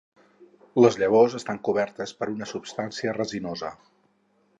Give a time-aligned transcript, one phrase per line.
[0.83, 3.71] Les llavors estan cobertes per una substància resinosa.